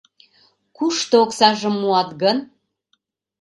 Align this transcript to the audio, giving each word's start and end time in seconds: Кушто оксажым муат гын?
Кушто 0.77 1.15
оксажым 1.23 1.75
муат 1.81 2.09
гын? 2.21 2.37